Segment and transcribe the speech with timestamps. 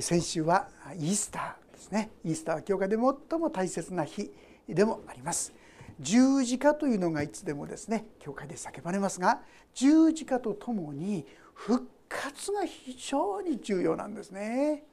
[0.00, 2.10] 先週はイースターですね。
[2.24, 4.30] イースターは教会で最も大切な日
[4.68, 5.52] でもあります。
[5.98, 9.40] 十字架というのがいつでもですね教会で叫ばれますが
[9.74, 14.84] 十字架とともに復活が非常に重要なんですね。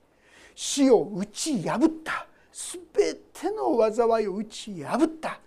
[0.55, 2.25] 死を打ち破った。
[2.51, 5.39] 全ての災いを打ち破った。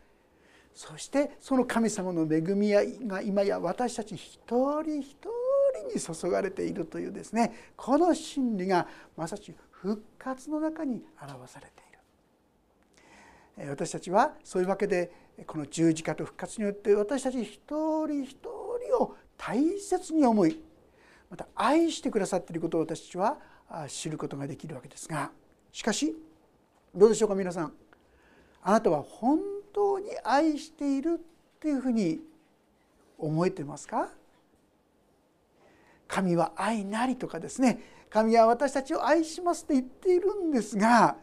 [0.73, 5.29] そしてその神様の恵みが今や私たち一人一人
[5.83, 8.87] に注がれているというですねこの真理が
[9.17, 11.77] まさしく復活の中に表されてい
[13.65, 13.71] る。
[13.71, 15.13] 私たちはそういうわけで
[15.47, 17.61] この十字架と復活によって私たち一
[18.07, 20.59] 人一人を大切に思い
[21.29, 23.39] また愛してくださっていることを私たちは
[23.89, 25.31] 知ることができるわけですが
[25.71, 26.15] しかし
[26.95, 27.73] どうでしょうか皆さん。
[28.63, 29.39] あなたは本
[29.73, 32.21] 当に愛しているっていうふうに
[33.19, 34.09] 思えてますか？
[36.13, 37.81] 神は愛なりとかですね
[38.11, 41.17] 神は私たちを愛しますって言っているんですが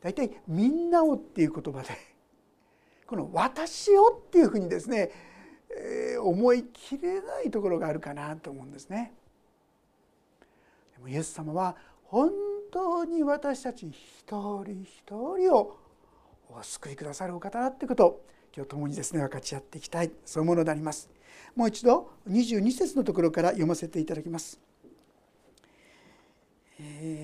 [0.00, 1.90] 大体「みんなを」っていう言葉で
[3.06, 5.12] この「私を」っていうふうにですね、
[5.70, 9.14] えー、思い切れないところがあるかなと思うんですね。
[10.94, 12.32] でもイエス様は本
[12.72, 14.26] 当に私たち一
[14.64, 15.78] 人一人を
[16.50, 21.08] お救いくださるお方だってことを今日共にですね分かち合っていきたいそういうものであります。
[21.54, 24.60] もう一度22節のところから読ませていただきます。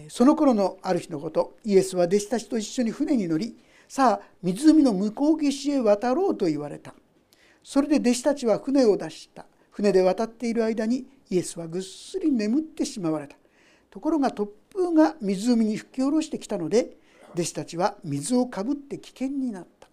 [0.08, 3.56] その頃のある日のことイエスは弟子たちと一緒に船に乗り
[3.88, 6.94] さあ湖の向こう岸へ渡ろうと言われた。
[7.62, 9.46] それで弟子たちは船を出した。
[9.70, 13.36] 船で渡っている間にイエスはぐっすり眠ってしまわれた。
[13.90, 16.96] ところが突風が湖に吹き下ろしてきたので
[17.34, 19.88] 弟子たちは水をかぶって危険になった。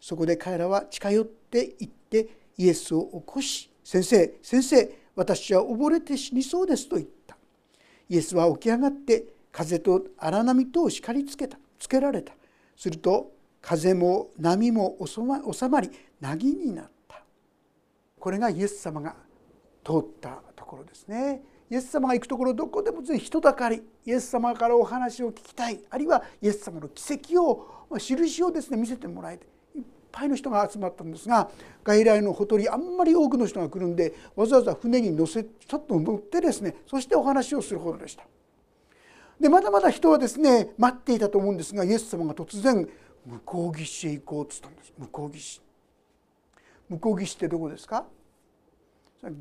[0.00, 7.36] そこで彼らは近寄って行ってイエスを起こし「先生先生私は溺れて死にそうです」と言った。
[8.08, 11.58] イエスは起き上がって風と荒波とを叱りつけた。
[11.78, 12.34] つけられた。
[12.76, 15.20] すると風も波も収
[15.68, 15.90] まり
[16.20, 17.22] 凪になった。
[18.18, 19.16] これがイエス様が
[19.84, 21.42] 通ったところですね。
[21.68, 25.80] イエス様が行くところどこでも人だかりイエス様からお話を聞きたい。
[25.90, 27.66] あるいはイエス様の奇跡を
[27.98, 29.48] 印をですね見せてもらえてい。
[30.16, 31.50] ぱいの人が集まったんですが
[31.84, 38.24] 外来のほとりあんまり多くの人が来るんでわざわざ船に乗せちょっと乗ってですねそしてお話をするほどでした。
[39.38, 42.88] でまだまだ人はですね待っていたと思うんですがイエス様が突然
[43.26, 45.60] 向こう岸へ行こうっつったんです向こう岸
[46.88, 48.06] 向こう岸ってどこですか？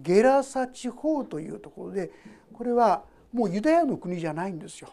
[0.03, 2.11] ゲラサ地方というところで
[2.51, 4.89] これはもうユダヤの国じゃないんですよ。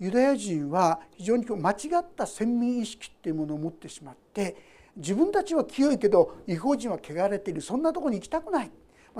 [0.00, 4.56] ユダヤ人は非常に間違った先民意識っていうものを持ってしまって
[4.96, 8.70] 自分たちは清いけど違法人は汚れているそんなとこに行きたくない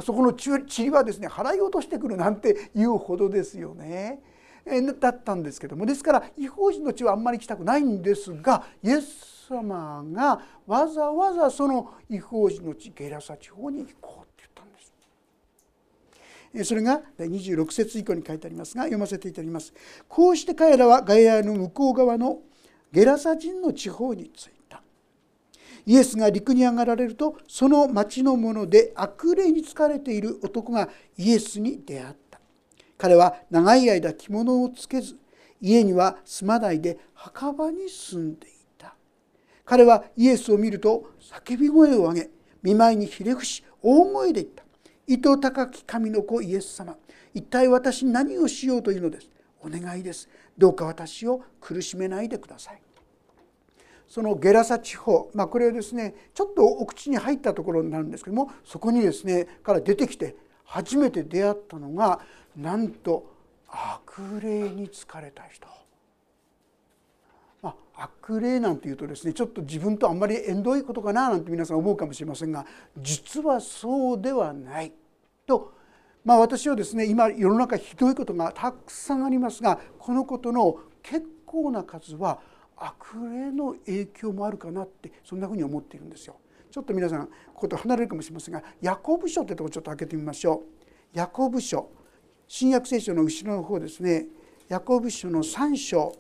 [0.03, 4.21] そこの塵はですね払い落としてくるなんていうほどですよね。
[5.01, 14.30] だったんですけどもですから違法人の地はあんまり行きたくないんですがイエス様がわざわざその違法人の地ゲラサ地方に行こう。
[16.65, 19.73] それが26節以降に書いてありますが読ませていただきます。
[20.09, 22.41] こうして彼らはガイアの向こう側の
[22.93, 24.83] ゲラサ人の地方に着いた。
[25.87, 32.41] イエスが陸に上がられるとその町の者で悪霊に疲れている男がイエスに出会った。
[33.01, 35.17] 彼は長い間着物をつけず
[35.61, 38.95] 家には住まないで墓場に住んでいた
[39.65, 42.31] 彼はイエスを見ると叫び声を上げ
[42.63, 44.65] 見舞いにひれ伏し大声で言った
[45.13, 46.97] 「糸高き神の子イエス様。
[47.35, 49.29] 一体私何をしようというのです？
[49.61, 50.29] お願いです。
[50.57, 52.81] どうか私を苦しめないでください」
[54.07, 62.21] そのゲラサ地方、まあ、これはですねちょっとお口に入ったところになるんですけどもそこにですねから出てきて初めて出会ったのが
[62.57, 63.33] なんと
[63.67, 65.67] 悪霊に疲れた人。
[67.63, 72.65] まあ、悪霊なんていうとですねちょっと自分とあんまり縁遠いことかななんて皆さん思うかもしれませんが
[72.97, 74.93] 実はそうではない。
[75.51, 75.73] と
[76.25, 82.41] まあ私はですね今世の中ひどいことがたくさんありますがこのことの結構な数は
[82.77, 86.37] 悪霊の影響もあるかなってそんなふうに思っているんですよ。
[86.71, 87.33] ちょっと皆さんこ
[87.63, 90.63] こと離れるかもしれませんがヤコブ書ってとこちょっと開けてみましょ
[91.15, 91.19] う。
[91.19, 91.91] ヤコブ書
[92.47, 94.27] 新約聖書の後ろの方ですね
[94.69, 96.17] ヤコブ書の3章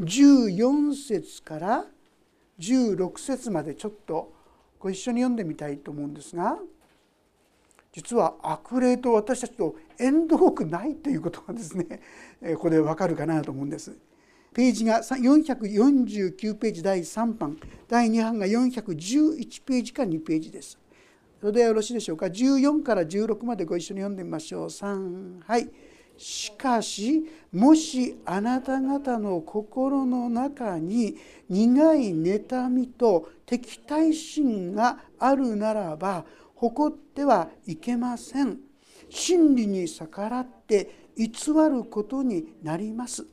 [0.00, 1.84] 14節から
[2.60, 4.32] 16節までちょっと
[4.78, 6.58] ご一緒に読んでみたいと思うんですが
[7.92, 12.00] 実は悪霊と私たちと縁遠くないということがですね
[12.54, 13.96] ここでわかるかなと思うんです。
[14.54, 20.78] ページが449ページ第3版第2版が411ページか2ページです。
[21.40, 25.70] それではよろしいでしょうか14から16までご一緒に読んでみましょう3はい
[26.16, 31.16] しかしもしあなた方の心の中に
[31.48, 36.24] 苦い妬みと敵対心があるならば
[36.58, 38.58] 誇ってはいけません。
[39.08, 41.28] 真理に逆らって偽
[41.70, 43.24] ることになります。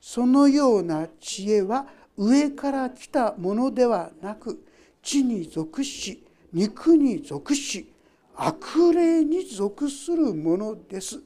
[0.00, 1.86] そのような知恵は
[2.16, 4.64] 上から来たものではなく
[5.02, 6.24] 地に属し
[6.54, 7.92] 肉に属し
[8.34, 11.20] 悪霊に属するものです。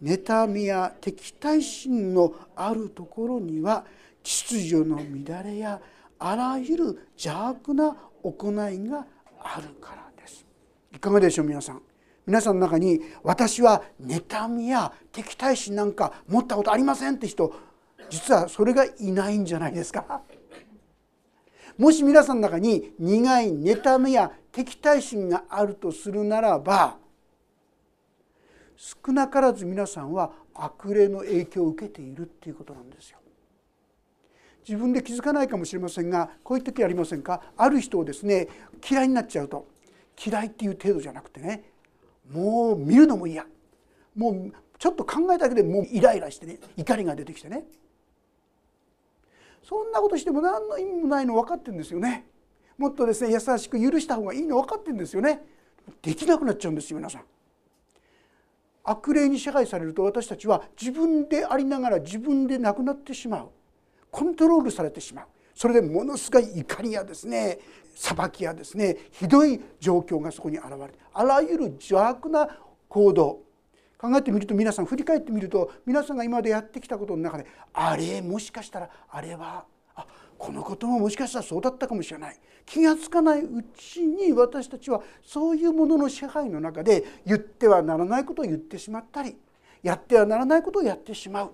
[0.00, 3.84] 妬みや敵対心のあるところには
[4.22, 5.80] 秩序の乱れや
[6.20, 6.84] あらゆる
[7.16, 9.04] 邪悪な行いが
[9.40, 10.11] あるから
[10.92, 11.82] いかがでしょう皆さん。
[12.26, 17.52] 皆さんの中に私は妬みや敵対心なんか持ったことありませんって人
[18.08, 20.22] 実はそれがいないんじゃないですか。
[21.78, 26.98] もし皆さんの中に苦い妬みや敵対心があるとするならば
[28.76, 33.18] 少なからず皆さんは悪霊の影響を受けているっていうことなんですよ。
[34.68, 37.42] 自分で気づかないかもしれませんがこういう時ありませんか？
[37.56, 38.46] ある人をですね
[38.88, 39.71] 嫌いになっちゃうと。
[40.24, 41.64] 嫌いっていう程度じゃなくてね
[42.30, 43.44] もう見るのも嫌。
[44.16, 47.64] もうちょっと考えただけでもうイライラしてね怒りが出てきてね。
[49.62, 52.26] そんなことしても何の意味もないの分かってるんですよね。
[52.78, 55.42] もっとですね優しく許した方がいいの分かってるんですよね。
[56.00, 57.22] できなくなっちゃうんですよ皆さん。
[58.84, 63.50] 悪霊に支配されると私たちは自分でありながら自分でなくなってしまう。
[64.10, 65.26] コントロールされてしまう。
[65.54, 67.58] それでものすごい怒りやですね
[67.94, 68.96] 裁きやですね。
[69.10, 72.48] ひどい状況がそこに現れてあらゆる邪悪な
[72.88, 73.40] 行動。
[73.98, 80.04] 考えてみると皆さん振り返ってみると皆さんが今までやってきたことの中であれもしかしたらあれはあ
[80.36, 82.40] このことももしかしたらそうだったかもしれない。
[82.66, 89.36] 気が付かないうちに私たちはそういうものの支配の中で言ってはならないことを言ってしまったり
[89.82, 91.52] やってはならないことをやってしまう。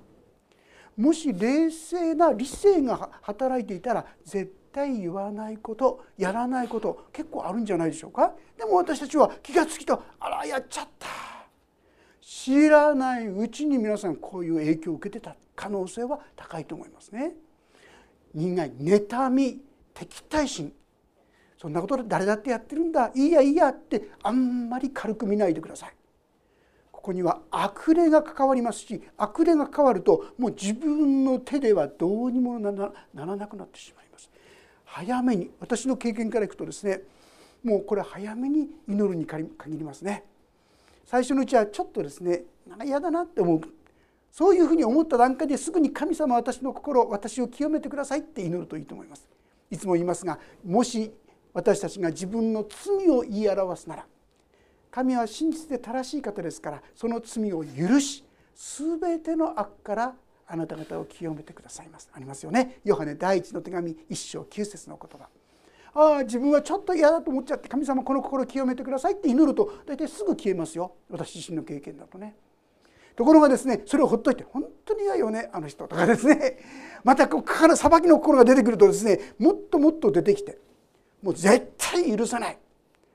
[0.96, 8.34] もし冷静な理性が働いていたら絶対言わないことやらないこと結構あるんじゃないでしょうか？
[8.56, 11.08] でも私たちは気が付きとあらやっちゃった
[12.20, 17.34] 知らないうちに皆さんこういう影響を受けてた可能性は高いと思いますね。
[18.34, 19.60] 人間妬み
[19.94, 20.72] 敵対心
[21.56, 25.94] そんなことで誰だってやってるんだいいやいいやってあんまり軽く見ないでください。
[26.92, 32.72] ここには悪霊が関わりますし悪霊が関わるともう自分の手ではどうにもな
[33.14, 34.30] らなくなってしまいます。
[34.88, 37.02] 早めに私の経験からいくとですね
[37.62, 40.24] もうこれ早めに祈るに限りますね。
[41.04, 43.60] 最初のうちはちょっとですねなんか嫌だなって思う
[44.30, 49.26] そういうふうに思った段階ですぐに神様私の心私を清めてくださいって祈るといいと思います。
[49.70, 51.12] いつも言いますがもし
[51.52, 54.06] 私たちが自分の罪を言い表すなら
[54.90, 58.24] 神は真実で正しい方ですからその罪を許し
[58.54, 60.14] 全ての悪から
[60.48, 62.08] あなた方を清めてくださいます。
[62.12, 62.80] ありますよね。
[62.84, 65.28] ヨハネ第一の手紙一章九節の言葉。
[65.94, 70.94] ああ自分はちょっと嫌だと思っちゃって神様この心を清めてくださいって祈ると大体すぐ消えますよ。
[71.10, 72.34] 私自身の経験だとね。
[73.16, 76.58] ところがですねそれをほっといて本当に嫌よねあの人とかですね。
[77.04, 80.58] またこうから裁きの心が出てくるとですねもっともっと出てきて
[81.22, 82.58] もう絶対許さない。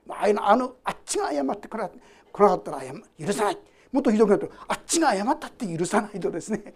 [0.08, 2.82] あのあのあっちが謝ってこなかったら
[3.18, 3.58] 許さない。
[3.90, 6.74] もっとひどくなるとあっちが謝ったって許さないとですね。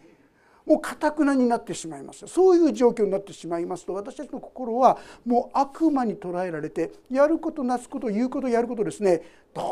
[0.69, 9.23] もうかたくなになってしまいますそういう状況になってしまいますと私たちの心はもう悪魔に捉えられてやることなすこと言うことやることですね
[9.55, 9.63] ど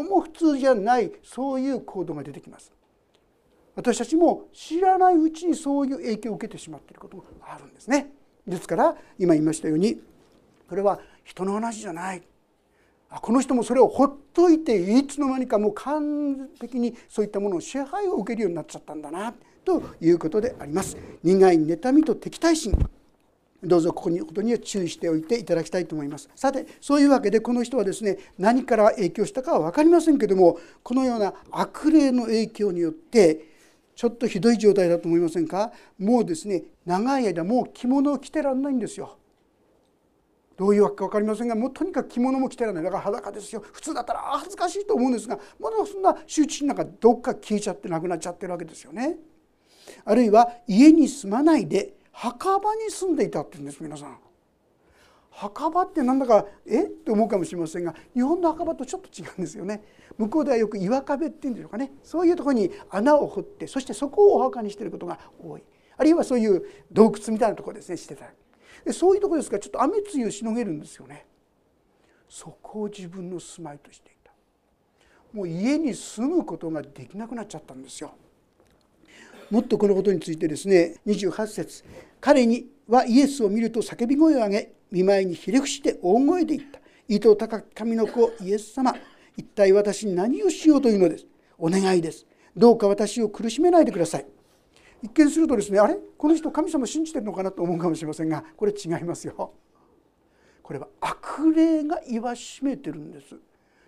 [0.00, 2.72] うも普通じゃないそういう行動が出てきます。
[3.76, 7.24] 私たちも知らないうちにそういう影響を受けてしまっていることが
[7.54, 8.12] あるんですね。
[8.46, 10.00] ですから今言いましたように
[10.68, 12.22] これは人の話じゃない
[13.08, 20.96] この人もそれをほっといていつの間にかもう完璧にそういったものを支配を受けるようになっちゃったんだなということであります。
[21.22, 22.74] 苦い妬みと敵対心
[23.62, 26.28] どうぞここにことには注意しておいていただきたいと思います。
[26.36, 33.54] さてそういうわけでこの人はですね何から影響したかは分かりませんけどもこのような悪霊の影響によって
[33.96, 35.72] ちょっとひどい状態だと思いませんか？
[35.98, 39.16] もうですね長い間もう着物を着てらんないんですよ。
[40.56, 49.16] どういうわけか分かりませんがもうとにかく着物も着てらんないだから裸ですよ普通だったら恥ずかしいと思うんですがまだそんな周知の中どっか消えちゃってなくなっちゃってるわけですよね。
[50.04, 54.18] あるいは家に住まないで墓場に住んでいたって言うんです皆さん。
[55.30, 56.84] 墓場ってなんだかえ？
[56.84, 59.82] って思うかもしれませんが日本の墓場とちょっと違うんですよね。
[60.16, 61.90] 向こうではよく岩壁っていうんでしょうかね。
[62.04, 65.64] そういうとこに穴を掘ってそしてそこをお墓にしてることが多い。
[65.96, 66.62] あるいはそういう
[66.92, 68.26] 洞窟みたいなとこですねしてた
[68.84, 71.26] でそういうとこですからちょっと雨露をしのげるんですよね。
[72.28, 74.30] そこを自分の住まいとしていた。
[75.32, 78.12] もう家に住むことができなくなっちゃったんですよ。
[79.50, 81.84] もっとこのことについてですね28節
[82.20, 88.94] 彼にはイエスを見ると叫び声を上げ見舞いにひれ伏して大声で言った「糸高き神の子イエス様
[89.36, 91.26] 一体私に何をしようというのです。
[91.58, 92.26] お願いです。
[92.56, 94.26] どうか私を苦しめないでください」
[95.02, 95.96] 一見するとですねあれ？
[96.16, 99.52] この人神様信じてるのかなと思うかもしれませんがこれ違いますよ。
[100.62, 103.36] これは悪霊が言わしめてるんです。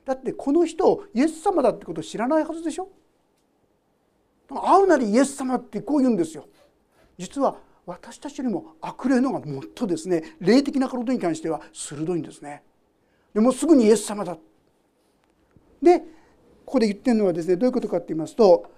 [0.05, 2.89] だってこの人イエス様だってことを知らないはずでしょ？
[4.49, 6.47] 会うなりイエス様ってこう言うんですよ
[7.19, 12.62] 実は私たちよりも悪霊のがもっとですね霊的なことに関しては鋭いんですね
[13.33, 14.37] でもすぐにイエス様だ
[15.83, 16.00] で
[16.65, 18.71] ここで言ってるのはですねどういうことかって言いますと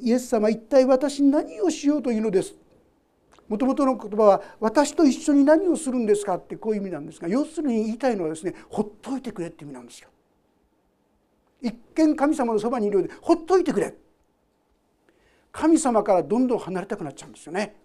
[0.00, 2.54] イエス様一体私に何をしようというのです
[3.48, 10.08] もともとの言葉は「私と一緒に何をするんですか?」ってこういう意味なんですが要するに言いたいのはですねほっといてくれって意味なんですよ。
[11.60, 13.94] 一見神様のそばにいるようでほっといてくれ
[15.54, 17.76] 神様からどんどん離れたくなっちゃうんですよね。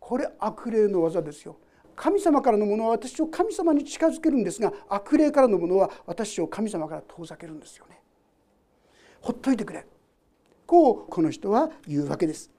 [0.00, 1.56] これ悪霊の技ですよ。
[1.94, 8.00] 神様からのものは私を神様に近づけるんですが悪霊からのものは私を神様から遠ざけるんですよね。
[9.20, 9.86] ほっといてくれ
[10.66, 12.50] こうこの人は言うわけです。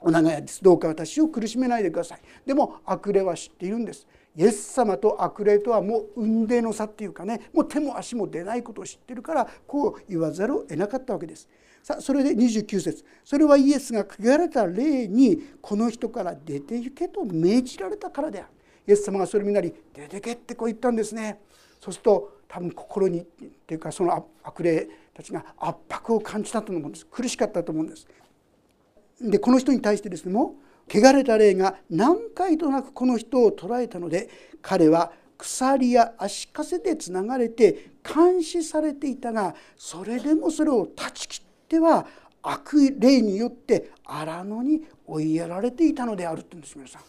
[0.00, 4.06] お長屋ですどうか私を苦しめないでくださいでも悪霊は知っているんです
[4.36, 11.48] イエス様と悪霊とはもう運命の差っていうかねもう手も足も出ないことを知ってるからこう言わざるを得なかったわけです
[11.82, 13.04] さあそれで29節。
[13.24, 18.48] それはイエスが汚れた霊にこの人から出て行けと命じられたからである。
[18.86, 21.40] イエス様がそれ見なり出てけってこう言ったんですね。
[21.80, 23.24] そうすると多分心にっ
[23.66, 27.06] ていうかその悪霊たちが圧迫を感じたと思うんです。
[27.06, 28.06] 苦しかったと思うんです。
[29.20, 30.54] でこの人に対してですねも
[30.88, 34.28] 汚れた霊が何回となくこの人を捕らえたので
[34.62, 41.47] 彼は鎖や足かせでつながれて監視されていたがそれでもそれを断ち切った。
[41.68, 42.06] ては
[42.42, 47.02] 悪霊によって荒野に追いやられていたのであるって言うんです皆さん。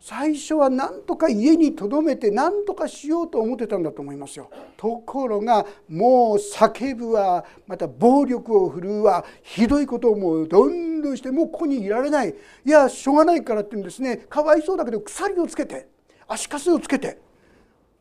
[0.00, 4.50] 最初は何とか家にとどめて何とかしようと思ってたんだと思いますよ。
[4.76, 7.44] ところがもう叫ぶわ。
[7.66, 9.24] また暴力を振るうわ。
[9.42, 12.34] ひどいことをもうどんどんしてもうここにいられない。
[12.66, 14.18] いやしょうがないからって言うんですね。
[14.28, 15.88] かわいそうだけど鎖をつけて。
[16.26, 17.18] 足かせをつけて、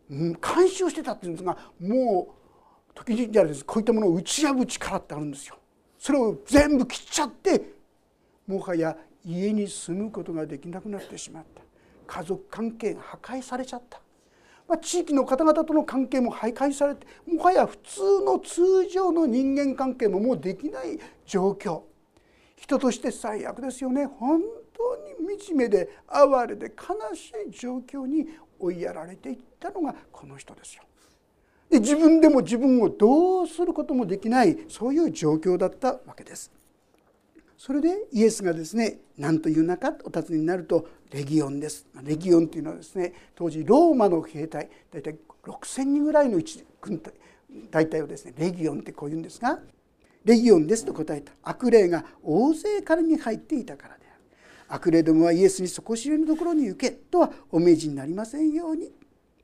[0.10, 2.43] うん、監視をしてたっていうんですがもう
[2.96, 5.58] 時にじゃですこういったものを打ち破る力ってあるんですよ。
[5.98, 7.62] それを全部切っちゃって
[8.48, 8.96] もはや
[9.26, 11.64] 家に住むことができなくなってしまった。
[12.06, 14.00] 家族関係が破壊されちゃった、
[14.68, 21.82] まあ、地域の方々との関係も破壊されてもはや普通の通常の人間関係ももうできない状況
[22.58, 24.42] 人として最悪ですよね本
[24.76, 24.96] 当
[25.26, 28.28] に惨めで哀れで悲しい状況に
[28.60, 30.84] 追いやられていったのがこの人ですよ。
[31.70, 36.52] で自分でも自分をどうすることもできないそういう状況だったわけです。
[37.58, 41.88] それでイエスがですね何という中お尋ねになるとレギオンです。
[42.04, 47.14] レギオンというのはですね当時ローマの兵隊大体6,000人ぐらいの一軍隊
[47.72, 49.60] 大体をですねレギオンってこう言うんですが
[50.26, 51.32] レギオンですと答えた。
[51.42, 54.24] 悪霊が大勢彼に入っていたからである。
[54.68, 58.92] 悪霊どもはイエスに底知れぬところに行けとはお命じになりませんように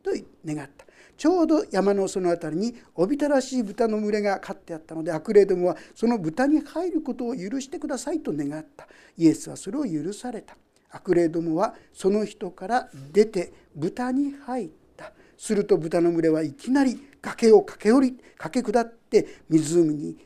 [0.03, 0.11] と
[0.45, 0.85] 願った。
[1.19, 8.87] ちょうど山のその辺りにおびたらしい豚の群れが飼ってあったので悪霊どもはその豚に入ることを許してくださいと願った。
[9.17, 10.55] イエスはそれを許された。
[10.89, 15.11] 悪霊どもはその人から出て豚に入った。
[15.37, 20.17] すると豚の群れはいきなり崖を駆け下り駆け下って湖に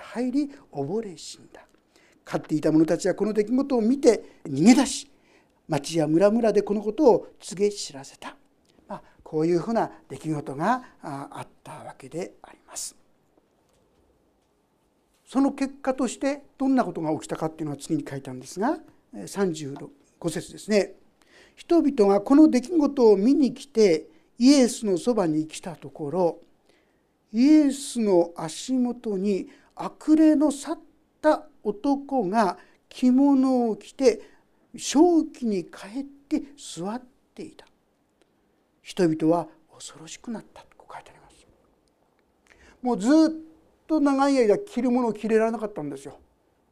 [0.00, 1.60] 入り溺れ死んだ。
[2.24, 5.10] 飼っていた者たちはこの出来事を見て逃げ出し
[5.68, 8.34] 町や村々でこのことを告げ知らせた。
[9.28, 12.96] こういうふうな出来事があったわけであります。
[15.26, 18.78] その結果としてどんなことが起きたかっていうのは次に書いたんですが
[19.12, 19.90] 35
[20.30, 20.94] 節ですね。
[21.56, 24.06] 人々がこの出来事を見に来て
[24.38, 26.38] イエスのそばに来たところ
[27.30, 30.78] イエスの足元に悪霊の去っ
[31.20, 32.56] た男が
[32.88, 34.22] 着物を着て
[34.74, 37.02] 正気に帰って座っ
[37.34, 37.66] ていた
[38.88, 41.46] 人々は恐ろしくなったと書いてあります。
[42.80, 43.34] もうずっ
[43.86, 46.18] と長い間着るものを着れられなかったんですよ。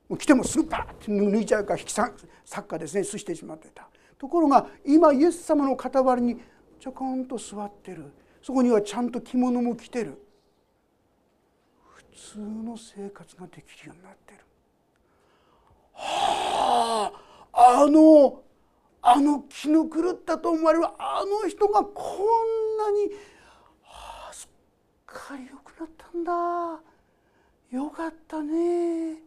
[0.09, 3.91] もう着てもすぐパッて抜いちゃうか引き裂くですねすしてしまってた。
[4.17, 6.41] ところが今イエス様の傍りに
[6.81, 8.05] ちょこんと座ってる。
[8.43, 10.19] そこにはちゃんと着物も着てる。
[11.93, 14.41] 普通の生活ができるようになってる。
[15.93, 17.13] は
[17.53, 18.46] ああの
[19.09, 23.13] あの気の狂ったと思われるあの人がこんなに、
[23.83, 24.51] はあ、すっ
[25.07, 26.81] かり良くなったんだ。
[27.71, 29.23] よかったね。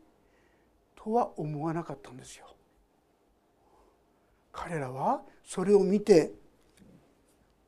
[0.96, 2.46] とは思わなかったんですよ。
[4.52, 6.34] 彼らはそれを見て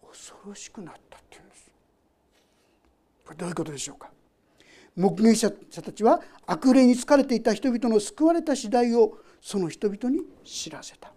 [0.06, 1.72] 恐ろしくなったっていうんです。
[3.24, 4.12] これどういうことでしょうか。
[4.98, 11.14] 目撃者たちは悪霊に疲れていた人々の救われた次第をその人々に知らせた。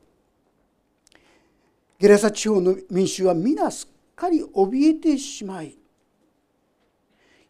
[2.04, 5.78] ゲラサ地方の民衆は皆すっかり怯えてしまい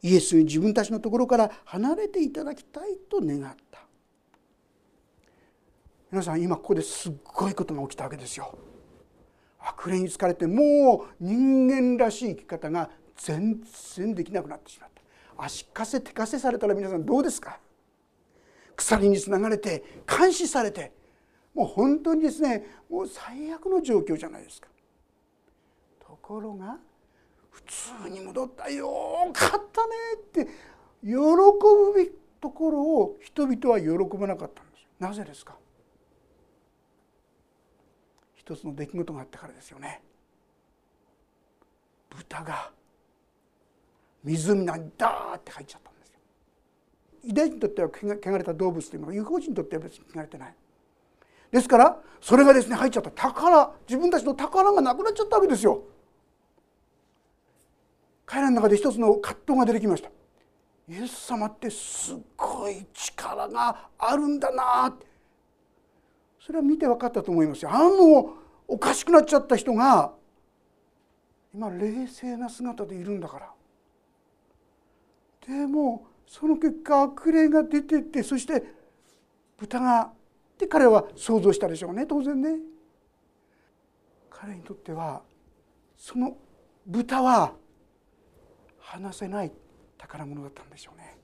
[0.00, 3.80] イエスに自分たちのところから離れていただきたいと願った。
[6.12, 8.56] 皆さん今ここですっごいことが起きたわけですよ。
[9.58, 13.60] 悪霊に疲れてもう人間らしい生き方が全
[13.96, 14.90] 然できなくなってしまっ
[15.36, 15.44] た。
[15.44, 17.58] 足かせ手かせされたら皆さんどうですか？
[18.76, 20.92] 鎖につながれて監視されて
[21.54, 24.68] もう本当にですねもう最悪の状況じゃないですか。
[26.00, 26.76] ところが
[27.50, 28.88] 普通に戻ったよ
[29.32, 30.46] かったねって
[31.02, 34.86] 喜ぶところを人々は喜ばなかったんです。
[34.98, 35.56] なぜですか？
[38.34, 40.02] 一つの出来事があったからですよね。
[42.10, 42.72] 豚が
[44.22, 44.66] 湖に
[44.98, 46.18] ダーって入っちゃったんですよ。
[47.24, 50.54] ユダヤ人にとっては汚れた動物というのはユダヤ人にとっては別に汚れてない。
[51.54, 53.12] ですからそれがですね入っちゃった。
[53.12, 55.84] 宝自分たちの宝がなくなっちゃったわけですよ。
[58.26, 60.10] 彼らの中で一つの葛藤が出てきました。
[60.88, 64.88] イエス様ってすごい力があるんだな。
[64.88, 65.06] って
[66.40, 67.70] それは見て分かったと思いますよ。
[67.72, 68.34] あの
[68.66, 70.12] おかしくなっちゃった人が
[71.54, 73.52] 今冷静な姿でいるんだから。
[75.46, 78.64] でもその結果悪霊が出てってそして
[79.56, 80.10] 豚が
[80.54, 82.06] って彼は想像したでしょうね。
[82.06, 82.58] 当然ね。
[84.30, 85.22] 彼にとっては
[85.96, 86.36] その
[86.86, 87.54] 豚は
[88.78, 89.52] 離せない
[89.98, 91.18] 宝物だったんでしょうね。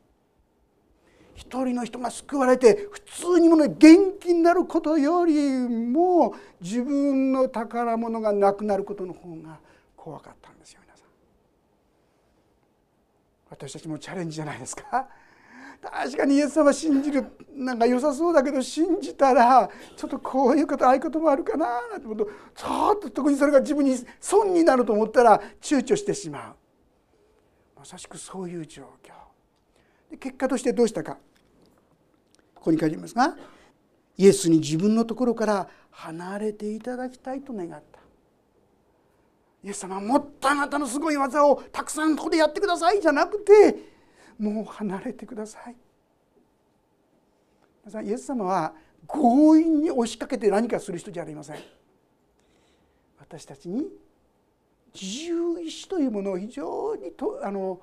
[1.35, 5.33] 一人の人が救われて普通にもの元気になることより
[5.69, 9.59] も自分の宝物がなくなることの方が
[9.97, 11.07] 怖かったんですよ皆さん。
[13.51, 15.09] 私たちもチャレンジじゃないですか。
[15.83, 26.55] 確かにイエス様信じるなんか良さそうだけど信じたらちょっとこういうことああいうこともあるかななんてことちょっと特にそれが自分に損になると思ったら躊躇してしまう。
[27.79, 29.13] まさしくそういう状況。
[30.11, 31.17] で結果としてどうしたか。
[32.55, 33.37] ここに書いてありますが
[34.19, 38.01] イエスに自分のところから離れていただきたいと願った。
[39.65, 43.77] イエス様もっとあなたのすごい技をたくさんここでやってくださいじゃなくて
[44.41, 45.77] もう離れてください。
[47.85, 48.73] 皆さんイエス様は
[49.07, 51.57] 強引に押しかけて何かする人じゃありません。
[53.19, 53.87] 私たちに
[54.95, 57.81] 自由意志というものを非常にとあの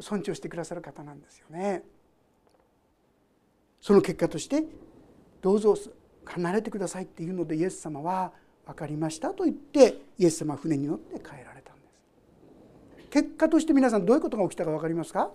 [0.00, 1.82] 尊重してくださる方なんですよね。
[3.80, 4.64] その結果として
[5.42, 5.76] どうぞ
[6.24, 8.32] 離れてくださいっていうのでイエス様は
[8.66, 11.82] 分かりましたと言ってイエス様は船に乗って帰られたんで
[13.00, 13.08] す。
[13.10, 15.30] 結果として皆さんどういうことが起きたか分かりますか？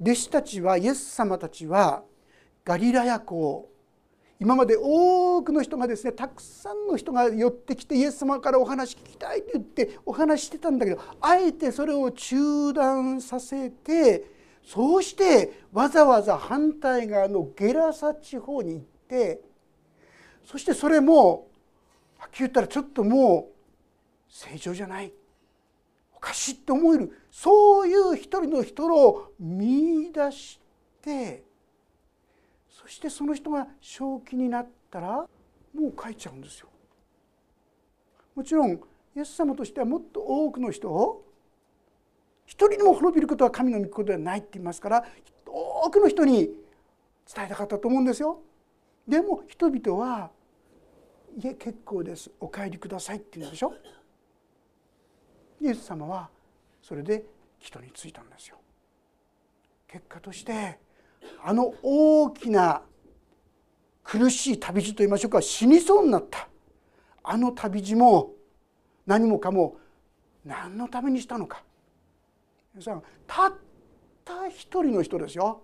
[0.00, 2.02] 弟子たちはイエス様たちは
[2.64, 3.70] ガリラヤ湖
[4.40, 14.24] 今まで多くの人がですねたくさんの人が寄ってきてイエス様からお話聞きたいと言ってお話してたんだけどあえてそれを中断させて
[14.64, 19.40] そうしてわざわざ反対側のゲラサ地方に行って
[20.44, 21.46] そしてそれも
[22.18, 23.54] はっきり言ったらちょっともう
[24.28, 25.12] 正常じゃない。
[26.24, 30.58] かしって思えるそういう一人の人を見出し
[31.02, 31.44] て
[32.70, 35.26] そしてその人が正気になったら
[35.74, 36.68] もう帰っちゃうんですよ。
[38.34, 41.26] もちろんイエス様としてはもっと多くの人を
[42.46, 45.04] 一人でも滅びることは神の御事ではないって言いますから
[45.46, 46.46] 多くの人に
[47.32, 48.40] 伝えたかったと思うんですよ。
[49.06, 50.30] でも人々は
[51.36, 53.74] 「いえ結構ですお帰りください」って言うんでしょ。
[55.64, 56.28] イエス様は
[56.82, 57.24] それで
[57.58, 58.58] 人についたんですよ。
[59.88, 60.78] 結果として
[61.42, 62.82] あの大きな
[64.02, 66.48] 苦しい旅路といいましょうか死にそうになった。
[67.22, 68.32] あの旅路も
[69.06, 69.78] 何もかも
[70.44, 71.62] 何のためにしたのか。
[72.74, 73.54] 皆さんたっ
[74.22, 75.62] た一人の人ですよ。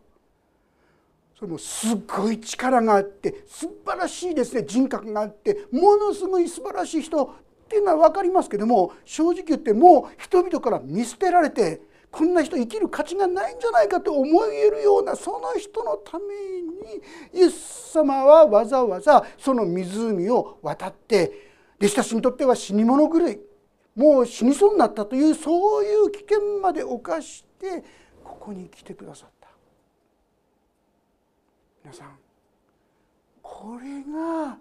[1.38, 4.64] それもすごい力があって素晴らしいですね。
[4.64, 7.49] 人格があってものすごい素晴らしい人。
[7.70, 11.80] っていうのは分かりますけども正直言ってもう人々から見捨てられて
[12.10, 16.24] こんな人生きる価値がないんじゃないかと思えるようなその人のため
[16.62, 17.00] に
[17.32, 21.30] イエス様はわざわざその湖を渡って
[21.78, 23.38] 弟子たちにとっては死に物狂い
[23.94, 27.84] もう死にそうになったというそういう危険まで冒して
[28.24, 29.46] ここに来てくださった
[31.84, 32.18] 皆さん
[33.40, 34.58] これが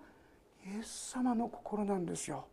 [0.63, 2.45] イエス様の心なんですよ。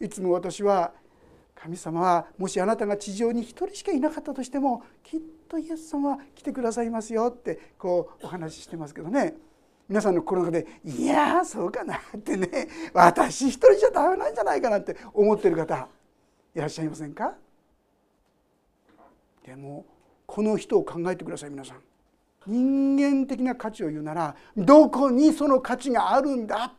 [0.00, 0.92] いつも私は
[1.54, 9.34] 神様はもしあなたが地上に一人しかいなかったとしてもきっとイエス様は来てくださいますよってこうお話ししてますけどね。
[9.88, 12.68] 皆さんの心の中で「いやそうかな」ってね。
[12.92, 15.88] 私一人じゃダメなんじゃないかなって思ってる方
[16.54, 17.34] いらっしゃいませんか？
[19.44, 19.86] でも
[20.26, 21.80] この人を考えてください皆さん。
[22.46, 26.72] 人間的な価値を言うならどこにその価値があるんだ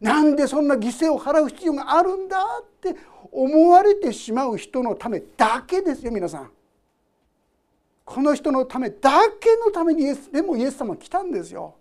[0.00, 2.96] なんでそんな犠牲を払う必要があるんだって
[3.32, 6.50] 思われてしまう人のためだけですよ皆さん。
[8.04, 11.74] この人のためだけのためにでもイエス様来たんですよ。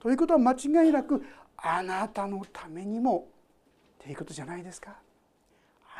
[0.00, 1.22] ということは間違いなく
[1.56, 3.28] あなたのためにも
[4.00, 4.96] っていうことじゃないですか。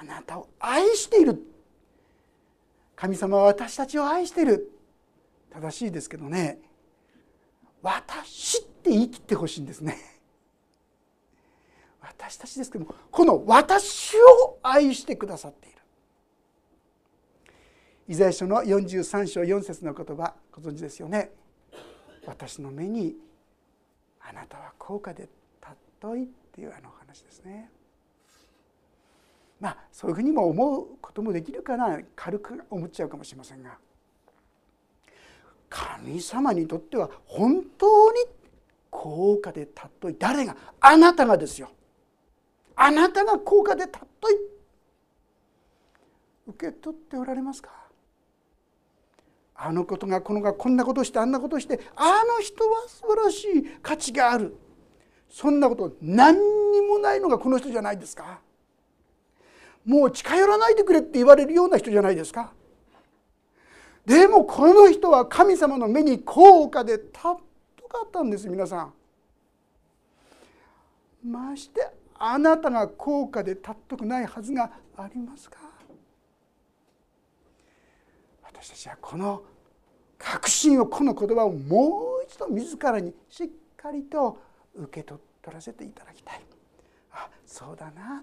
[0.00, 1.40] あなたを愛している
[2.96, 4.70] 神様は私たちを愛している
[5.50, 6.58] 正しいですけどね
[7.82, 10.13] 私って言い切ってほしいんですね。
[12.06, 15.78] 私たちですけどもこの私を愛してくださっている。
[18.06, 21.30] イザヤ書の43章4節の言葉ご存知ですよね？
[22.26, 23.16] 私の目に
[24.20, 25.28] あなたは高価で
[26.02, 27.70] 尊いっていうあの話ですね。
[29.60, 31.98] まあそういうふうにも思うこともできるかな？
[32.14, 33.78] 軽く思っちゃうかもしれませんが。
[35.70, 38.18] 神様にとっては本当に
[38.90, 40.56] 高価で尊い誰が？
[40.80, 41.70] あなたがですよ。
[42.86, 44.34] あなたが高価で尊い
[46.48, 47.70] 受け取っておられますか？
[49.54, 54.54] あのことがこのがこんなことしてあんなことしてあの人は素晴らしい価値がある。
[55.30, 56.36] そんなこと何
[56.72, 58.40] にもないのがこの人じゃないですか？
[59.86, 62.52] もう近寄らないでくれって言われるような人じゃないですか？
[64.04, 67.38] でもこの人は神様の目に高価で尊
[67.88, 68.92] かったんです皆さん。
[71.26, 75.58] ましてあなたが高価で尊くないはずがありますか？
[78.42, 79.42] 私たちはこの
[80.18, 84.38] 確信をこの言葉をもう一度自らにしっかりと
[84.74, 85.20] 受け取
[85.52, 86.40] らせていただきたい。
[87.12, 88.22] あそうだな。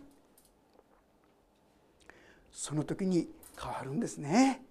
[2.51, 3.27] その時に
[3.61, 4.63] 変わるんですね。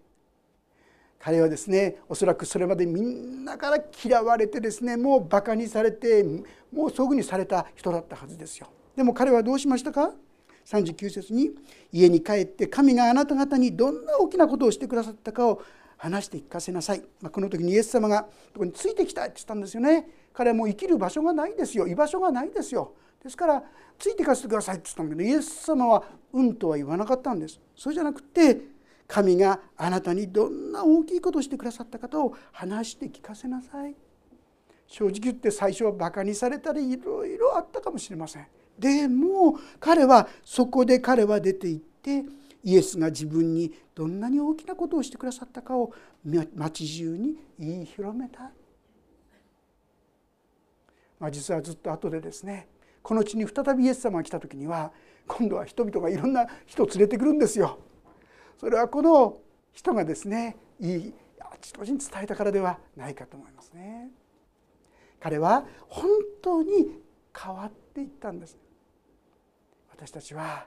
[1.18, 6.24] 彼はですねおそらくそれまでみんなから嫌われてですねもうバカにされて
[6.72, 8.68] もうそういうふうにされた人だったはずですよ。
[8.96, 10.12] でも彼はどうしましたか
[10.66, 11.50] ？39節に
[11.92, 15.62] 家に帰って神があなた方にどんな大きなことをしてくださったかを
[15.96, 20.08] 話して聞かせなさい、まあ、この時にイエス様がここについてきたって言ったんですよね。
[20.32, 21.86] 彼はもう生きる場所がないですよ。
[21.86, 22.94] 居場所がないですよ。
[23.22, 23.62] ですから
[23.98, 27.60] ついていかせてくださいって言ったんだけどイエス様はうんとは言わなかったんです。
[27.76, 28.58] そうじゃなくて
[29.06, 33.94] 神があなたにどんな大きいことをしてくださったかを話して聞かせなさい。
[34.86, 38.46] 正直言って最初はバカにされたりいろいろあったかもしれません。
[38.80, 42.24] でも彼はそこで彼は出て行って
[42.64, 45.92] イエスが自分にどんなに大きなことをしてくださったかを
[46.54, 48.50] 町中に言い広めた、
[51.18, 52.68] まあ、実はずっと後でですね
[53.02, 54.92] この地に再びイエス様が来た時には
[55.26, 57.78] 今度は人々がいろんな人を連れてくるんですよ。
[58.58, 59.38] それはこの
[59.72, 64.08] 人がですねいいあちこちに伝えたからではないかと思いますね。
[65.20, 66.08] 彼は本
[66.42, 66.98] 当に
[67.36, 68.58] 変わっていったんです。
[70.00, 70.66] 私たちは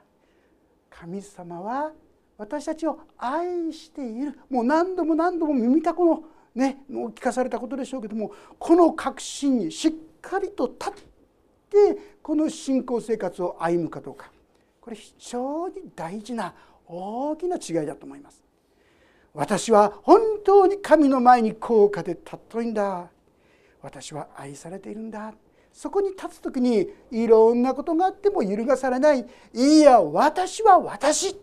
[0.88, 1.90] 神様は
[2.38, 4.38] 私たちを愛している。
[4.48, 6.22] もう何度も何度も耳たこの
[6.54, 9.92] ねもう聞かされたことでしょうけどもこの確信にしっ
[10.22, 10.92] かりと立っ
[11.68, 14.30] てこの信仰生活を歩むかどうか。
[14.80, 16.54] これ非常に大事な
[16.86, 18.40] 大きな違いだと思います。
[19.32, 23.10] 私は本当に神の前に高価で尊いんだ。
[23.82, 25.34] 私は愛されているんだ。
[25.74, 29.26] そこに立つ時にいろんなことがあっても揺るがされない。
[29.52, 31.36] いや私は私。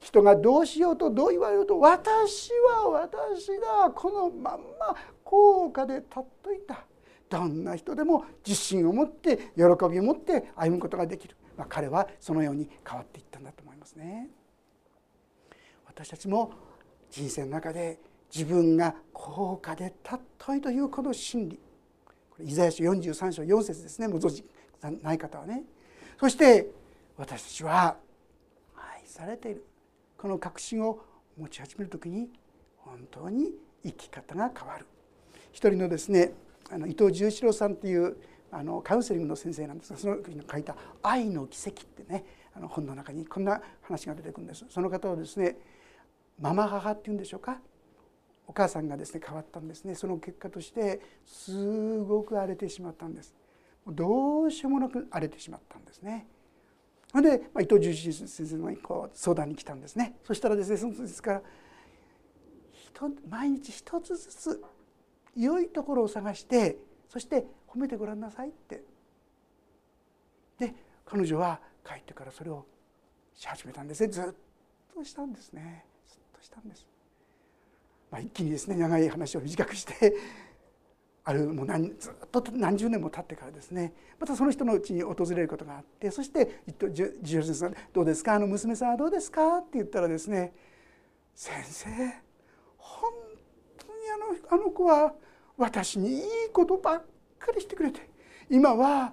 [0.00, 3.90] 人がどうしようとどう言われようと私は私だ。
[3.90, 6.84] このまんま高価で尊いんだ
[7.30, 14.28] どんな人でも自信を持って喜びを持って歩むことができる、まあ、彼はそのように変わっていったんだと思いますね。
[15.86, 16.52] 私たちも
[17.10, 17.98] 人生の中で
[18.32, 21.58] 自分が高価で尊いというこの真理。
[22.40, 24.08] イザヤ書43章4節ですね。
[24.08, 24.44] ご存じ
[25.02, 25.64] ない方はね。
[26.20, 26.70] そして
[27.16, 27.96] 私たちは
[28.76, 29.64] 愛されている。
[30.16, 31.00] この確信を
[31.36, 32.28] 持ち始める時に
[32.76, 33.52] 本当に
[33.84, 34.86] 生き方が変わる。
[35.52, 36.32] 一人のですね
[36.70, 38.16] あの伊藤十四郎さんという
[38.50, 42.24] あのカウンセリングの先生なんですがその時に書いた「愛の奇跡」ってね
[42.54, 44.64] あの本の中にこんな話が出てくるんです。
[44.68, 45.58] その方はですね
[46.40, 47.60] ママ母っていうんでしょうか。
[48.48, 49.94] お母さんがですね変わったんですね。
[49.94, 53.34] その結果としてすごく荒れてしまったんです。
[53.86, 56.26] どうしようもなく荒れてしまったんですね。
[57.10, 60.16] それで、まあ、伊藤十一先生のこう相談に来たんですね。
[60.24, 61.42] そしたらですねそのですから
[63.28, 64.64] 毎日一つずつ
[65.36, 68.82] 良いところを探してそして褒めてごらんなさいって。
[70.58, 72.66] で彼女は帰ってからそれを
[73.34, 74.08] し始めたんですね。
[74.08, 74.24] ずっ
[74.94, 75.84] としたんですね。
[76.08, 76.86] ずっとしたんです、
[78.10, 80.14] まあ、一気にですね長い話を短くして
[81.24, 88.34] あるもう何ずっと何十年も経ってからですねまたその人のうちに訪れることがあってそして「ジュ先生どうですか？
[88.34, 90.54] あの娘さんはどうですか?」って言ったらですね
[91.34, 91.88] 「先生
[92.78, 93.12] 本
[93.76, 93.92] 当に
[94.50, 95.14] あのあの子は
[95.56, 97.04] 私にいいことばっ
[97.38, 98.08] かりしてくれて
[98.48, 99.12] 今は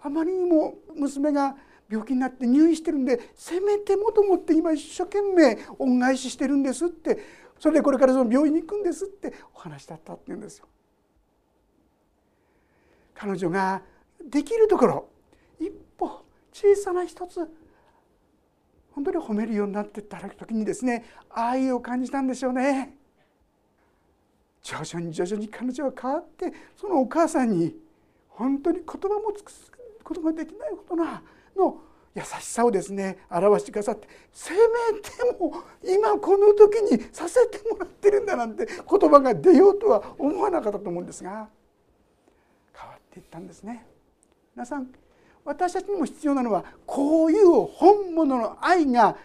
[0.00, 1.56] あまりにも娘が
[1.88, 7.18] 病気になって入院してるんでせめてもと思って今一生懸命恩返ししてるんですって
[7.62, 10.66] それでこれからその病院に行くんですってお話だったって言うんですよ。
[13.14, 13.82] 彼女が
[14.28, 15.08] できるところ
[15.60, 17.38] 一歩小さな一つ
[18.90, 22.96] 本当に褒めるようになっていった時にですね愛を感じたんでしょうね。
[24.60, 27.76] 徐々に徐々に彼女は変わってそのお母さんに
[28.28, 29.70] 本当に言葉も尽くす
[30.02, 31.22] ことができないほどな
[31.56, 31.80] の
[32.14, 34.58] 優しさをですね表してくださってせめ
[35.00, 41.48] ても今この時にさせてもらってるんだなんて言葉が出ようとは思わなかったと思うんですが
[42.74, 43.86] 変わっていったんですね。
[44.54, 44.88] 皆さん
[45.44, 49.16] 私たちにも必要なのはこういう本物の愛が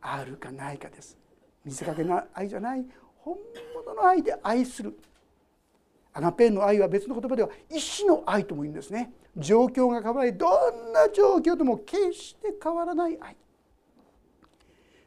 [0.00, 1.16] あるかないかです。
[1.64, 2.84] 見せかけの愛じゃない
[3.18, 3.36] 本
[3.74, 4.98] 物の愛で愛する
[6.14, 9.12] アガペンの愛は別の言葉では意志の愛とも言うんですね。
[9.36, 13.36] 状況が変わりどんな状況でも決して変わらない愛。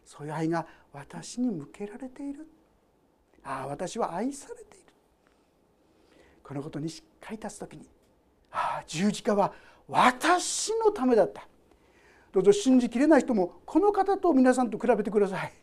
[0.04, 2.46] そういう愛が私に向けられている。
[3.43, 4.93] ああ私は愛されている。
[6.43, 7.89] このことにしっかり立つ時に
[8.52, 9.54] ああ十字架は
[9.88, 11.48] 私のためだった。
[12.34, 15.54] どうぞ信じきれない人もこの方と皆さんと比べてください。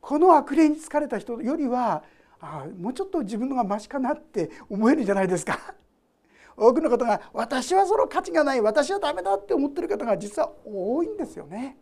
[0.00, 2.04] この悪霊に疲れた人よりは
[2.40, 5.74] あもうちょっと自分のがましかなって思えるじゃないですか。
[6.56, 11.78] 多くの方が私はその価値がない私はダメだって思ってる方が実は多いんですよね。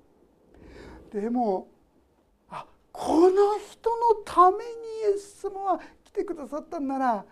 [1.11, 1.69] でも
[2.49, 4.62] あこの人のために
[5.12, 7.25] イエス様は来てくださったんなら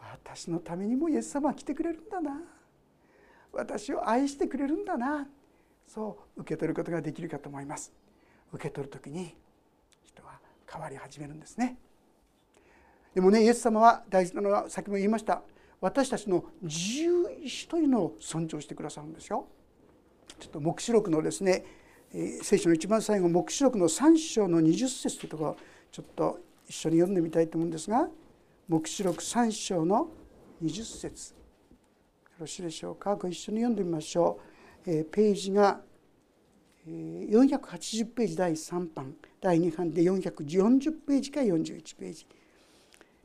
[0.00, 2.40] 私のためにもイエス様は来てくれるんだな
[3.52, 5.28] 私を愛してくれるんだな
[5.86, 7.92] そう受け取ることができるかと思います。
[8.52, 9.36] 受け取る時に
[10.02, 10.38] 人は
[10.70, 11.78] 変わり始めるんですね
[13.16, 15.40] でもねイエス様は大事なのは先も言いました。
[15.80, 19.46] 私たちの自由意志というのを尊重してくださるんですよ。
[20.38, 21.64] ちょっと黙示録のですね
[22.42, 25.56] 聖書の一番最後黙示録の3章の20節というところ
[25.90, 28.06] ちょっと一緒に読んでみたいと思うんですが
[28.68, 30.08] 黙示録3章の
[30.62, 31.32] 20節。
[31.32, 31.38] よ
[32.40, 33.16] ろしいでしょうか？
[33.16, 34.38] ご一緒に読んでみましょ
[34.86, 35.80] う、えページが
[36.86, 39.14] 480ページ第3版。
[39.40, 42.26] 第2版で440ページから41ページ。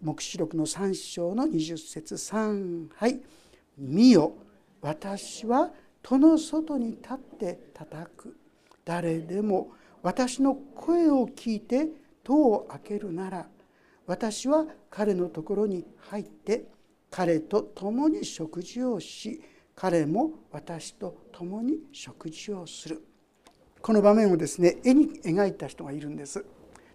[0.02, 3.22] 黙示録の3章の20節3はい
[3.78, 4.34] 「見よ
[4.82, 8.38] 私は戸の外に立って叩く。
[8.84, 11.88] 誰でも私の声を聞いて
[12.24, 13.48] 戸を開けるなら
[14.08, 16.66] 私は彼のところに入って
[17.12, 19.42] 彼と共に食事をし
[19.76, 23.04] 彼も私と共に食事をする」
[23.82, 26.44] この場面をですね絵に描いた人がいるんです。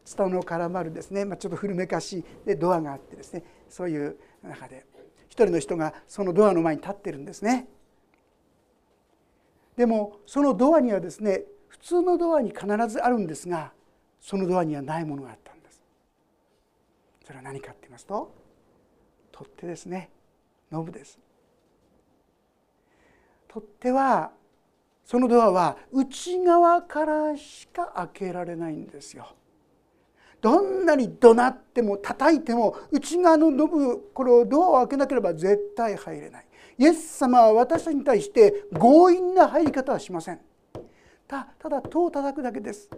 [0.07, 4.87] ツタの絡まるですね、まあ、ちょっと古めかしいでドアがあってですねそういう中で
[5.29, 7.69] 一人の人がそのドアの前に立ってるんですね。
[9.77, 13.73] でもそのドアにはですね普通のドアに必ずあるんですが
[14.21, 15.83] そのドアにはないものがあったんです。
[17.27, 18.33] それは何かって言いますと
[19.33, 20.09] 取っ手ですね
[20.71, 21.19] ノブです。
[23.49, 24.31] 取っ手は
[25.05, 29.35] そのドアは内側からしか開けられないんですよ。
[30.41, 36.47] どんなに怒鳴っても叩いても内側のノブこれをドアを開けなければ絶対入れない。
[36.79, 40.41] イエス様は私たちに対して強引な入り方はしません。
[41.27, 42.91] たただ戸を叩くだけです。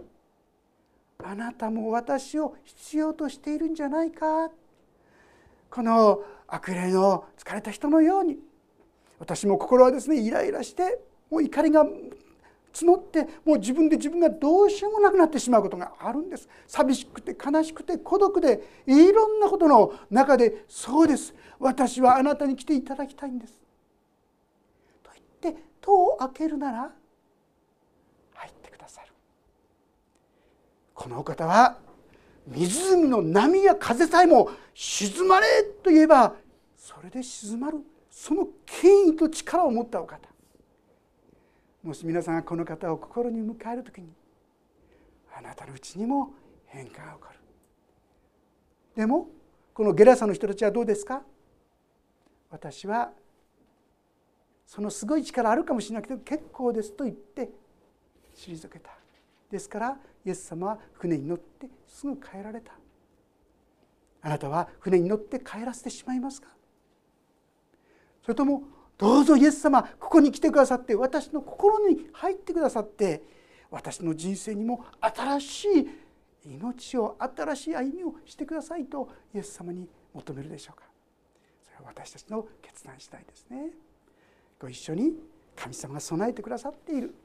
[1.23, 4.49] あなたも私を必要としているんじゃないか
[5.69, 8.37] この悪霊の疲れた人のように
[9.19, 10.99] 私も心はですねイライラして
[11.29, 11.85] もう怒りが
[12.73, 16.47] 募ってもう自分で自分がどうしようもなくなってしまうことがあるんです。
[16.67, 21.33] 寂しくて悲しくて孤独でいろんなことの中でそうです。
[21.59, 23.53] 私はあなたに来ていただきたいんです。
[25.03, 26.91] と言って戸を開けるなら
[28.33, 29.07] 入ってくださる。
[30.93, 31.77] このお方は
[32.47, 36.35] 湖の波や風さえも沈まれと言えば
[36.77, 37.79] それで静まる。
[38.09, 40.27] その権威と力を持ったお方。
[41.83, 44.09] もし皆さんがこの方を心に迎える時に
[45.35, 46.33] あなたのうちにも
[46.65, 47.39] 変化が起こる。
[48.95, 49.27] でも
[49.73, 51.21] このゲラサの人たちはどうですか？
[52.49, 53.11] 私は
[54.65, 57.49] そのすごい力あるかもしれなくて結構ですと言って
[58.35, 58.91] 退けた。
[59.49, 62.73] ですからイエス様は船に乗ってすぐ帰られた。
[64.21, 66.49] あなたは船に乗って帰らせてしまいますか？
[68.21, 68.63] それとも
[68.99, 73.23] どうぞイエス様ここに来てくださって私の心に入ってくださって
[73.71, 75.65] 私の人生にも新し
[76.45, 80.85] い命を新しい歩みをしてくださいとイエス様に求めるでしょうか。
[81.63, 83.69] それは私たちの決断次第ですね。
[84.59, 85.13] ご一緒に
[85.55, 87.15] 神様が備えてくださっている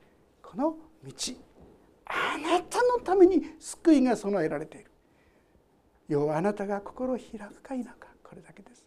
[0.43, 1.13] この道
[2.07, 4.91] あなたのために救いが備えられている。
[6.07, 8.85] 要はあなたが心を開くか否かこれだけです。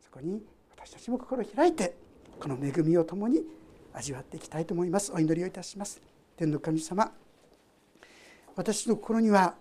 [0.00, 0.44] そこに
[0.86, 1.96] 私たちも心を開いて
[2.38, 3.42] この恵みを共に
[3.92, 5.10] 味わっていきたいと思います。
[5.12, 6.00] お祈りをいたします。
[6.36, 7.10] 天の神様
[8.54, 9.56] 私の心には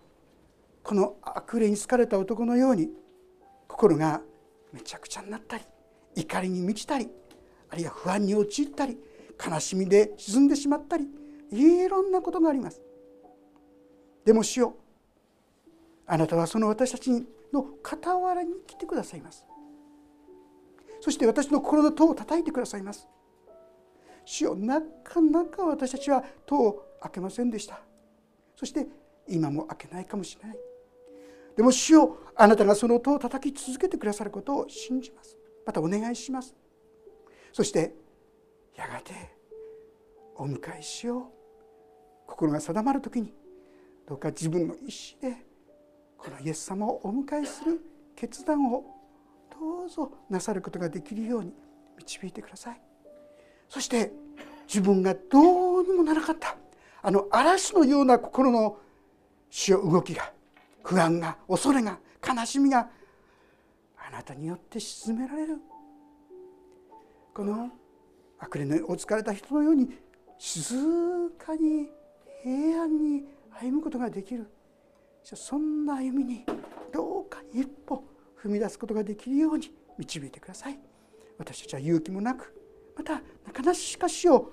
[0.84, 2.90] この悪霊に好かれた男のように
[3.68, 4.22] 心が
[4.72, 5.64] めちゃくちゃになったり
[6.16, 7.10] 怒りに満ちたり
[7.72, 8.96] あるいは不安に陥ったり
[9.44, 11.08] 悲しみで沈んでしまったり
[11.52, 12.84] いろんなことがあります。
[14.24, 14.76] でも主よ
[16.06, 17.10] あなたはその私たち
[17.52, 19.44] の傍らに来てくださいます。
[21.06, 23.08] そして私の心の戸を叩いてくださいます。
[24.26, 27.80] 主よなかなか私たちは戸を開けませんでした。
[28.56, 28.88] そして
[29.28, 30.58] 今も開けないかもしれない。
[31.56, 35.38] でも主よあなたがその戸を叩き続けてくださることを信じます。
[35.64, 36.56] またお願いします。
[37.54, 37.94] そして
[38.76, 39.14] やがて
[40.38, 41.24] お迎えしよう。
[42.26, 43.32] 心が定まる時に
[44.10, 45.46] どうか自分の意思で
[46.18, 47.80] このイエス様をお迎えする
[48.16, 48.95] 決断を
[49.86, 51.54] うぞなさることができるように
[51.98, 52.82] 導いてください。
[53.70, 54.12] そして
[54.68, 56.56] 自分がどうにもならなかった
[57.02, 58.78] あの嵐のような心の
[59.50, 60.32] 主動きが
[60.84, 62.90] 不安が恐れが悲しみが
[63.98, 65.58] あなたによって沈められる。
[67.34, 67.70] この
[68.40, 69.90] 悪霊のお疲れた人のように
[70.38, 70.76] 静
[71.38, 71.90] かに
[72.44, 73.26] 平安に
[73.60, 74.50] 歩むことができる。
[75.24, 76.46] そんな歩みに
[76.94, 78.04] どうか一歩
[78.46, 80.80] 踏み出すことができるように導いてください。
[81.38, 82.54] 私たちは勇気もなく
[82.96, 84.52] またなかなかしを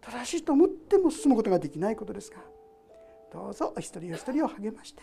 [0.00, 2.38] 正しいと思っても進むことができないことですが
[3.32, 5.02] どうぞお一人お一人を励まして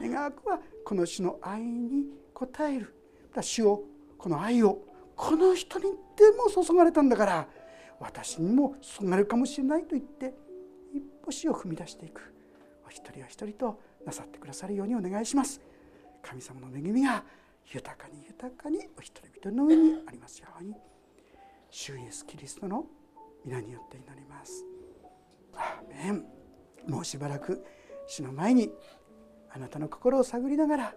[0.00, 2.94] 願わくはこの主の愛に応える
[3.30, 3.84] また主を
[4.18, 4.78] この愛を
[5.16, 5.84] この人に
[6.16, 7.48] でも注がれたんだから
[8.00, 10.34] 私にも注がれるかもしれないと言って
[10.92, 12.32] 一歩死を踏み出していく
[12.86, 15.60] お一人お一人となさってくださるようにお願いします。
[16.22, 17.24] 神様の恵みが
[17.70, 20.74] 豊かに豊かにお一人一人の上にありますように。
[21.70, 22.84] 主イエスキリストの
[23.44, 24.64] 皆によって祈ります。
[25.54, 26.26] アーメン。
[26.88, 27.64] もうしばらく
[28.06, 28.70] 主の前に
[29.50, 30.94] あなたの心を探りながら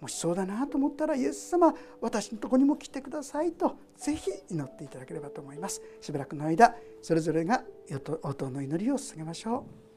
[0.00, 5.80] もしそうだなと思ったらイエス様私のとこにも来てくださいとぜひ祈っていただければと思います。
[6.00, 7.62] しばらくの間それぞれが
[8.22, 9.91] 応答の祈りを捧げましょう。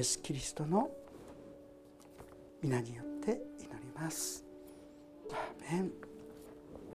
[0.00, 0.88] エス・キリストの
[2.62, 4.42] 皆によって祈ります。
[5.30, 5.92] アーメン